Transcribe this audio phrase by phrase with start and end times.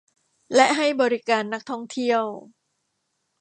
[0.55, 2.23] และให้บริการนักท่องเที่ยว